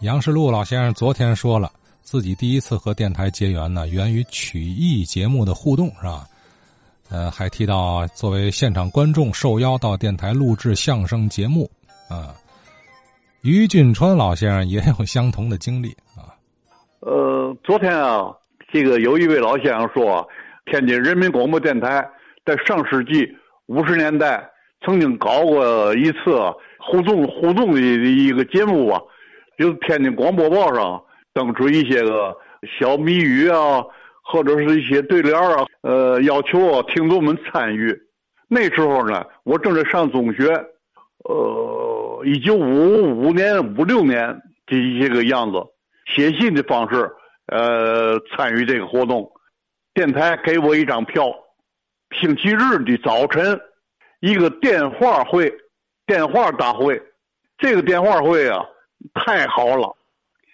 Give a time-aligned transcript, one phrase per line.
[0.00, 6.24] 杨世禄老先生昨天说了，自己第一次和电台结缘呢，源于曲艺节目的互动，是吧？
[7.10, 11.70] 呃，还提到作为现场观众受邀到电台录制相声节目，
[12.08, 12.34] 啊，
[13.42, 16.32] 于俊川老先生也有相同的经历啊。
[17.00, 18.34] 呃，昨天啊，
[18.72, 20.26] 这个有一位老先生说，
[20.64, 22.08] 天津人民广播电台
[22.46, 23.28] 在上世纪
[23.66, 24.48] 五十年代
[24.82, 26.40] 曾经搞过一次
[26.78, 28.98] 互动互动的一个节目吧。
[29.60, 31.04] 就是天津广播报上
[31.34, 32.34] 登出一些个
[32.78, 33.84] 小谜语啊，
[34.22, 37.94] 或者是一些对联啊，呃，要求听众们参与。
[38.48, 40.46] 那时候呢，我正在上中学，
[41.28, 45.58] 呃，一九五五年、五六年这一些个样子，
[46.06, 47.10] 写信的方式，
[47.48, 49.30] 呃，参与这个活动。
[49.92, 51.30] 电台给我一张票，
[52.18, 53.60] 星期日的早晨，
[54.20, 55.52] 一个电话会，
[56.06, 56.98] 电话大会。
[57.58, 58.64] 这个电话会啊。
[59.14, 59.96] 太好了，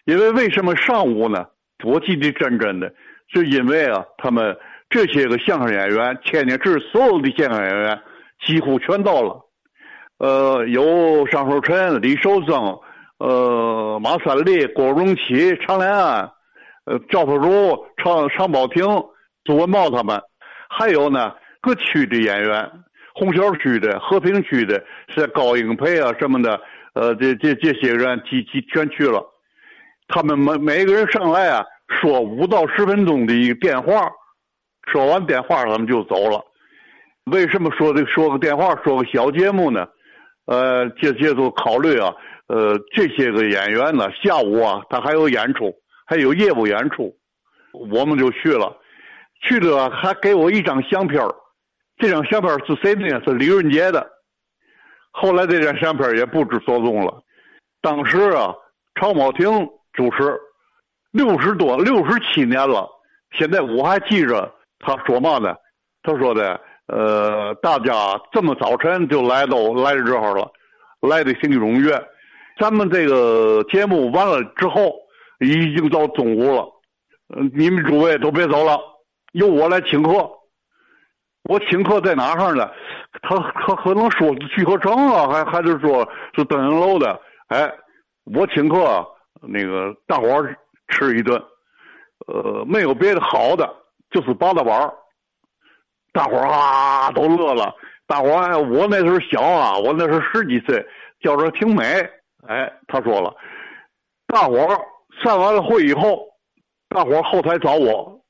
[0.05, 1.47] 因为为什么上午呢？
[1.85, 2.93] 我记得真真的，
[3.29, 4.57] 就因为啊，他们
[4.89, 8.01] 这些个相声演员，天津市所有的相声演员
[8.45, 9.43] 几乎全到了。
[10.19, 12.79] 呃，有张寿臣、李寿增、
[13.19, 16.31] 呃马三立、郭荣启、常连安、
[16.87, 18.87] 呃赵福如、常常宝霆、
[19.45, 20.19] 朱文茂他们，
[20.71, 22.71] 还有呢各区的演员，
[23.15, 26.59] 红桥区的、和平区的，是高英培啊什么的。
[26.97, 29.23] 呃，这这这些人几几全去了，
[30.09, 31.63] 他们每每个人上来啊，
[32.01, 34.09] 说五到十分钟的一个电话，
[34.91, 36.43] 说完电话他们就走了。
[37.31, 39.87] 为什么说这说个电话，说个小节目呢？
[40.47, 42.15] 呃，这这都考虑啊，
[42.47, 45.75] 呃，这些个演员呢，下午啊，他还有演出，
[46.07, 47.15] 还有业务演出，
[47.73, 48.75] 我们就去了，
[49.43, 51.23] 去了还给我一张相片
[51.99, 53.21] 这张相片是谁的呢？
[53.27, 54.16] 是李润杰的。
[55.19, 57.23] 后来这张相片也不知所踪了。
[57.81, 58.55] 当时啊，
[58.97, 59.49] 常宝亭
[59.95, 60.39] 主持，
[61.11, 62.87] 六十多六十七年了。
[63.39, 65.55] 现在我还记着他说嘛呢？
[66.03, 70.51] 他说的，呃，大家这么早晨就来到来这儿了，
[71.01, 71.99] 来的挺踊跃。
[72.61, 74.95] 咱们这个节目完了之后，
[75.41, 76.69] 已经到中午了。
[77.35, 78.79] 嗯，你们诸位都别走了，
[79.33, 80.31] 由我来请客。
[81.49, 82.69] 我请客在哪上呢？
[83.23, 87.21] 他他可能说是聚合城啊，还还是说是登云楼的？
[87.49, 87.73] 哎，
[88.25, 89.07] 我请客，
[89.41, 90.45] 那个大伙
[90.89, 91.41] 吃一顿，
[92.27, 93.73] 呃，没有别的好的，
[94.11, 94.93] 就是八大碗
[96.13, 97.75] 大伙啊都乐了。
[98.07, 100.85] 大伙儿，我那时候小啊，我那时候十几岁，
[101.21, 101.85] 觉着挺美。
[102.49, 103.35] 哎，他说了，
[104.27, 104.69] 大伙
[105.23, 106.27] 散完了会以后，
[106.89, 108.21] 大伙后台找我，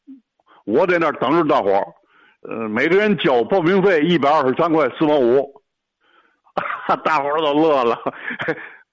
[0.65, 1.83] 我在那儿等着大伙。
[2.49, 5.63] 呃，每个人交报名费一百二十三块四毛五，
[7.05, 7.99] 大伙儿都乐了。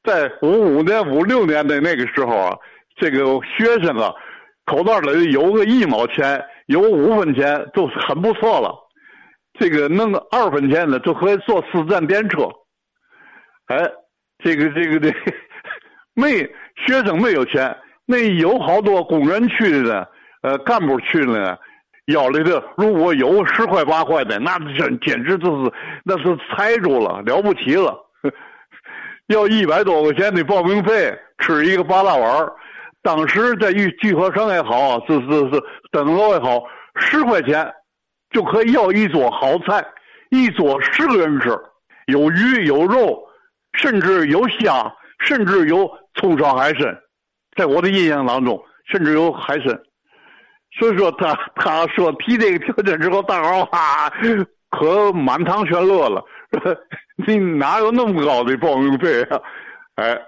[0.04, 2.58] 在五五年、五六年的那个时候啊，
[2.96, 4.12] 这个学生啊，
[4.66, 8.74] 口袋里有个一毛钱，有五分钱都很不错了。
[9.60, 12.50] 这个弄个二分钱的就可以坐四站电车。
[13.68, 13.88] 哎，
[14.44, 15.14] 这个这个这，
[16.16, 16.32] 没
[16.88, 17.78] 学生没有钱，
[18.08, 20.06] 那有好多工人去的呢，
[20.42, 21.56] 呃，干部去的呢。
[22.08, 25.72] 腰里的如果有十块八块的，那简简直就是
[26.04, 27.98] 那是财主了，了不起了。
[29.28, 32.46] 要一百多块钱的报名费，吃一个八大碗
[33.02, 36.62] 当时在聚聚合城也好，是是是等楼也好，
[36.96, 37.74] 十块钱
[38.32, 39.86] 就可以要一桌好菜，
[40.30, 41.58] 一桌十个人吃，
[42.08, 43.24] 有鱼有肉，
[43.74, 47.00] 甚至有虾，甚至有葱烧海参。
[47.56, 48.62] 在我的印象当中，
[48.92, 49.68] 甚至有海参。
[50.80, 54.12] 所以说他他说提这个条件之后，大伙儿哇，
[54.70, 56.24] 可满堂全乐了。
[57.28, 59.40] 你哪有那么高的报名费啊？
[59.96, 60.20] 哎，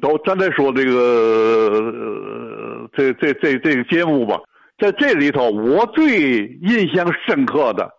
[0.00, 4.40] 都咱再说这个这这这这个节目吧，
[4.78, 7.90] 在这里头，我最印象深刻的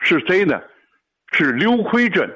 [0.00, 0.60] 是谁呢？
[1.32, 2.28] 是刘奎珍，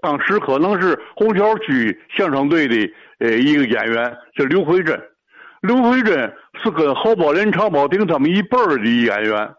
[0.00, 5.00] 当时可能是虹桥区相声队的呃一个演员，是刘奎珍。
[5.64, 6.14] 刘慧珍
[6.62, 9.54] 是跟侯宝林、常宝霆他们一辈儿的演员，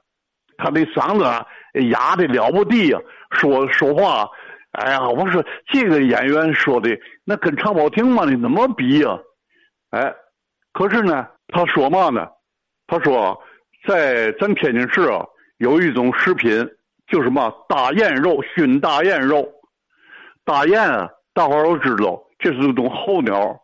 [0.55, 1.43] 他的嗓子啊
[1.89, 2.99] 哑的了不地呀，
[3.31, 4.29] 说说话，
[4.73, 5.43] 哎呀，我说
[5.73, 9.17] 这个演员说的那跟常宝霆嘛你怎么比呀？
[9.89, 10.13] 哎，
[10.73, 12.27] 可是呢，他说嘛呢？
[12.85, 13.35] 他说
[13.87, 15.25] 在咱天津市啊，
[15.57, 16.69] 有一种食品，
[17.07, 19.51] 就是嘛大雁肉，熏大雁肉。
[20.43, 23.59] 大雁啊，大伙儿都知道，这是一种候鸟，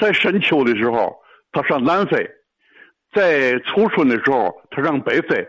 [0.00, 1.12] 在深秋的时候。
[1.54, 2.28] 他上南飞，
[3.14, 5.46] 在初春的时候，他上北飞，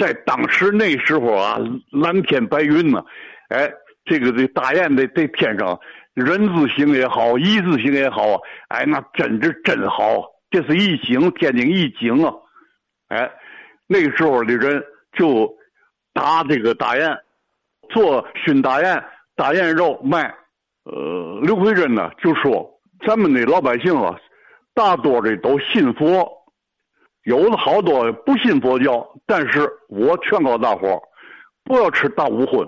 [0.00, 1.58] 在当时那时候啊，
[1.92, 3.04] 蓝天白云呢，
[3.50, 3.70] 哎，
[4.06, 5.78] 这个这大雁在在天上，
[6.14, 12.32] 人字形也好，一字形也好，哎，那真是真好，这是一景，天津一景啊！
[13.08, 13.30] 哎，
[13.86, 14.82] 那时候的人
[15.12, 15.54] 就
[16.12, 17.16] 打这个大雁，
[17.90, 19.04] 做熏大雁、
[19.36, 20.34] 大雁肉卖。
[20.84, 22.66] 呃，刘慧珍呢就说
[23.06, 24.18] ：“咱们的老百姓啊，
[24.78, 26.30] 大多的都信佛，
[27.24, 31.02] 有的好多不信佛教，但是我劝告大伙
[31.64, 32.64] 不要吃大五荤。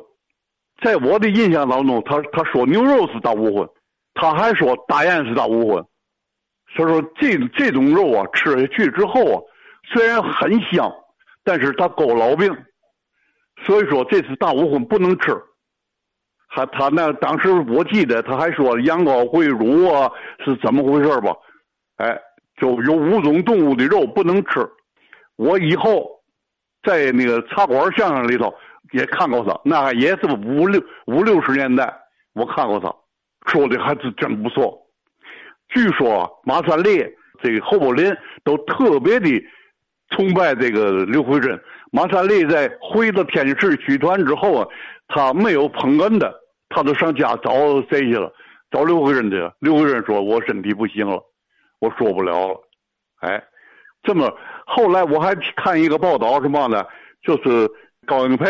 [0.82, 3.68] 在我的印象当中，他他说牛肉是大五荤，
[4.14, 5.84] 他还说大雁是大五荤。
[6.74, 9.40] 所以说这这种肉啊，吃下去之后啊，
[9.94, 10.92] 虽然很香，
[11.44, 12.52] 但是它够老病。
[13.64, 15.40] 所以说这是大五荤，不能吃。”
[16.52, 20.10] 还他那当时我记得他还说羊羔烩乳啊
[20.44, 21.32] 是怎么回事吧？
[22.00, 22.18] 哎，
[22.56, 24.66] 就有五种动物的肉不能吃。
[25.36, 26.10] 我以后
[26.82, 28.54] 在那个茶馆相声里头
[28.92, 31.94] 也看过他，那也是五六五六十年代
[32.32, 32.94] 我看过他，
[33.46, 34.78] 说的还是真不错。
[35.68, 37.04] 据说马三立
[37.42, 38.14] 这个侯宝林
[38.44, 39.28] 都特别的
[40.10, 41.60] 崇拜这个刘慧珍。
[41.92, 44.68] 马三立在回到天津市剧团之后啊，
[45.08, 46.40] 他没有捧哏的。
[46.72, 47.52] 他都上家找
[47.90, 48.32] 谁去了？
[48.70, 49.52] 找刘慧珍去了。
[49.58, 51.20] 刘慧珍说：“我身体不行了，
[51.80, 52.60] 我说不了了。”
[53.20, 53.42] 哎，
[54.02, 54.32] 这么
[54.64, 56.82] 后来我还看一个报道，什么呢？
[57.22, 57.70] 就是
[58.06, 58.46] 高英培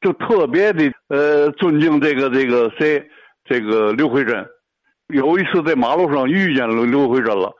[0.00, 3.06] 就特别的呃尊敬这个这个谁，
[3.44, 4.46] 这个刘慧珍。
[5.08, 7.54] 有一次在马路上遇见了刘慧珍了，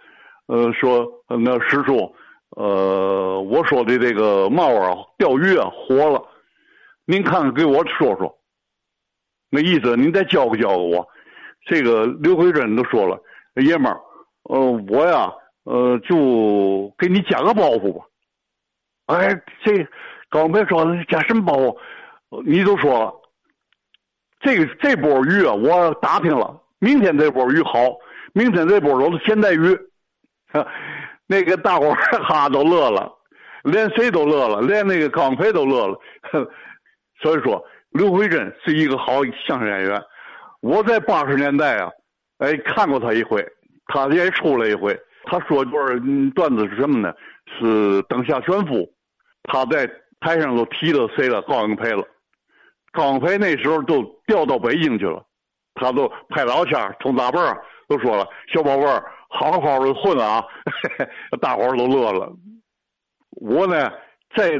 [0.46, 2.14] 呃，说那师叔，
[2.56, 6.24] 呃，我说的这个猫啊，钓鱼啊，活了，
[7.04, 8.38] 您看看给我说说。
[9.50, 11.06] 那意思，您再教给教给我。
[11.66, 13.20] 这个刘慧珍都说了，
[13.56, 14.00] 爷们儿，
[14.44, 14.58] 呃，
[14.88, 15.32] 我呀，
[15.64, 18.04] 呃，就给你加个包袱吧。
[19.06, 19.28] 哎，
[19.64, 19.86] 这
[20.30, 21.76] 刚才说加什么包袱？
[22.44, 23.12] 你都说了，
[24.40, 27.72] 这这波鱼啊，我打听了，明天这波鱼好，
[28.32, 29.78] 明天这波都是现代鱼。
[31.26, 33.12] 那个大伙儿 哈都乐了，
[33.64, 35.98] 连谁都乐了，连那个刚培都乐了。
[37.20, 37.64] 所以说。
[37.92, 40.02] 刘慧珍是一个好相声演员，
[40.62, 41.90] 我在八十年代啊，
[42.38, 43.46] 哎看过他一回，
[43.86, 44.98] 他也出来一回。
[45.24, 47.12] 他说段段子是什么呢？
[47.46, 48.92] 是灯下悬浮，
[49.44, 49.86] 他在
[50.20, 51.40] 台上都提到谁了？
[51.42, 52.04] 高英培了。
[52.92, 55.24] 高英培那时候都调到北京去了，
[55.74, 60.44] 他都拍老腔，从大辈儿都说了：“小宝贝儿，好好的混啊！”
[61.40, 62.32] 大伙儿都乐了。
[63.30, 63.90] 我呢，
[64.36, 64.50] 在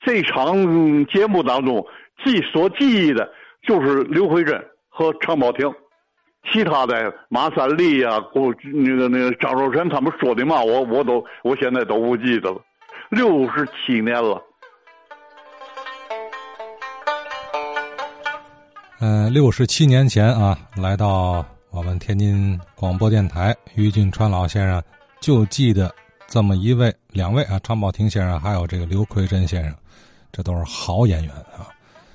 [0.00, 1.86] 这场节目当中。
[2.22, 5.74] 记所记忆的就是刘慧珍和常宝霆，
[6.52, 12.60] 其他的马三立呀，或那个那个张寿臣他们说的嘛，我我都我现在都不记得了，
[13.10, 14.42] 六十七年了。
[19.00, 24.82] 嗯，六十七年前啊，来到我们天津广播电台，于俊川老先生
[25.20, 25.94] 就记得
[26.26, 29.74] 这么一位、两位啊，常宝霆先生还有这个刘奎珍先生，
[30.32, 31.68] 这都是好演员啊。